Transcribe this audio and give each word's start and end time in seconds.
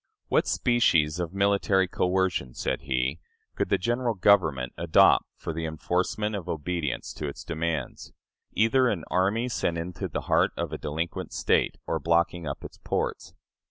"What 0.29 0.47
species 0.47 1.19
of 1.19 1.31
military 1.31 1.87
coercion," 1.87 2.55
said 2.55 2.81
he, 2.85 3.19
"could 3.53 3.69
the 3.69 3.77
General 3.77 4.15
Government 4.15 4.73
adopt 4.75 5.25
for 5.37 5.53
the 5.53 5.67
enforcement 5.67 6.35
of 6.35 6.49
obedience 6.49 7.13
to 7.13 7.27
its 7.27 7.43
demands? 7.43 8.11
Either 8.53 8.87
an 8.87 9.03
army 9.11 9.47
sent 9.47 9.77
into 9.77 10.07
the 10.07 10.21
heart 10.21 10.53
of 10.57 10.73
a 10.73 10.79
delinquent 10.79 11.33
State, 11.33 11.77
or 11.85 11.99
blocking 11.99 12.47
up 12.47 12.63
its 12.65 12.79
ports. 12.79 13.35